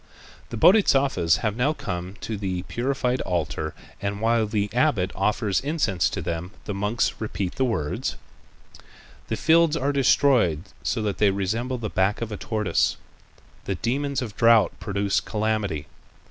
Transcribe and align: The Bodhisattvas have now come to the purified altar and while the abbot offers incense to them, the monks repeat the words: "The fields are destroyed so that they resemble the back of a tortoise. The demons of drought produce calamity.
The 0.49 0.57
Bodhisattvas 0.57 1.37
have 1.45 1.55
now 1.55 1.73
come 1.73 2.15
to 2.21 2.35
the 2.35 2.63
purified 2.63 3.21
altar 3.21 3.75
and 4.01 4.19
while 4.19 4.47
the 4.47 4.67
abbot 4.73 5.11
offers 5.13 5.61
incense 5.61 6.09
to 6.09 6.23
them, 6.23 6.49
the 6.65 6.73
monks 6.73 7.13
repeat 7.19 7.53
the 7.53 7.65
words: 7.65 8.15
"The 9.27 9.37
fields 9.37 9.77
are 9.77 9.93
destroyed 9.93 10.63
so 10.81 11.03
that 11.03 11.19
they 11.19 11.29
resemble 11.29 11.77
the 11.77 11.87
back 11.87 12.19
of 12.19 12.31
a 12.31 12.37
tortoise. 12.37 12.97
The 13.65 13.75
demons 13.75 14.23
of 14.23 14.35
drought 14.35 14.71
produce 14.79 15.19
calamity. 15.19 15.85